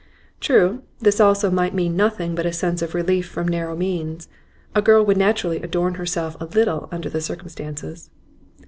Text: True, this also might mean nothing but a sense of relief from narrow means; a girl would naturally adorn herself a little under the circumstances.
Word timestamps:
True, 0.39 0.81
this 0.99 1.19
also 1.19 1.51
might 1.51 1.75
mean 1.75 1.95
nothing 1.95 2.33
but 2.33 2.47
a 2.47 2.51
sense 2.51 2.81
of 2.81 2.95
relief 2.95 3.27
from 3.29 3.47
narrow 3.47 3.75
means; 3.75 4.29
a 4.73 4.81
girl 4.81 5.05
would 5.05 5.15
naturally 5.17 5.61
adorn 5.61 5.93
herself 5.93 6.35
a 6.41 6.45
little 6.45 6.89
under 6.91 7.07
the 7.07 7.21
circumstances. 7.21 8.09